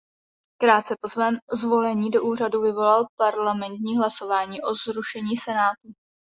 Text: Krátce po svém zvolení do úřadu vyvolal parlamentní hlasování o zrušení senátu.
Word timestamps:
Krátce 0.61 0.95
po 1.01 1.07
svém 1.09 1.37
zvolení 1.53 2.09
do 2.09 2.23
úřadu 2.23 2.61
vyvolal 2.61 3.07
parlamentní 3.17 3.97
hlasování 3.97 4.61
o 4.61 4.75
zrušení 4.75 5.37
senátu. 5.37 5.93